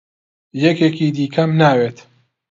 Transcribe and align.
یەکێکی 0.65 1.07
دیکەم 1.17 1.51
ناوێت. 1.61 1.97